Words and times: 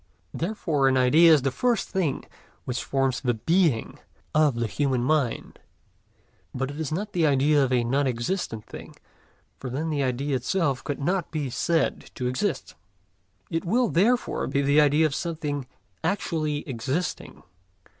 Therefore 0.33 0.87
an 0.87 0.97
idea 0.97 1.31
is 1.31 1.43
the 1.43 1.51
first 1.51 1.87
thing 1.89 2.25
which 2.65 2.83
forms 2.83 3.21
the 3.21 3.35
Being 3.35 3.99
of 4.33 4.55
the 4.55 4.65
human 4.65 5.03
mind. 5.03 5.59
But 6.55 6.71
it 6.71 6.79
is 6.79 6.91
not 6.91 7.13
the 7.13 7.27
idea 7.27 7.63
of 7.63 7.71
a 7.71 7.83
non 7.83 8.07
existent 8.07 8.65
thing, 8.65 8.95
for 9.59 9.69
then 9.69 9.91
the 9.91 10.01
idea 10.01 10.35
itself 10.35 10.83
could 10.83 10.99
not 10.99 11.29
be 11.29 11.51
said 11.51 12.09
to 12.15 12.25
exist. 12.25 12.73
It 13.51 13.63
will 13.63 13.89
therefore 13.89 14.47
be 14.47 14.63
the 14.63 14.81
idea 14.81 15.05
of 15.05 15.13
something 15.13 15.67
actually 16.03 16.67
existing. 16.67 17.43